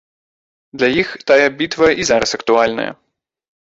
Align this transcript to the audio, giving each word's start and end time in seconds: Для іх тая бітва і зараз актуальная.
Для 0.77 0.89
іх 1.01 1.13
тая 1.33 1.47
бітва 1.61 1.93
і 2.01 2.11
зараз 2.13 2.37
актуальная. 2.43 2.91